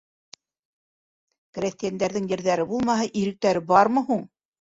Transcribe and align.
Крәҫтиәндәрҙең 1.57 2.29
ерҙәре 2.31 2.65
булмаһа, 2.71 3.05
иректәре 3.21 3.63
бармы 3.73 4.05
һуң? 4.09 4.25